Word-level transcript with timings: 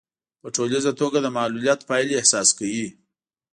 په 0.41 0.47
ټولیزه 0.55 0.91
توګه 1.01 1.17
د 1.21 1.27
معلوليت 1.37 1.79
پايلې 1.89 2.13
احساس 2.17 2.49
کوي. 2.57 2.87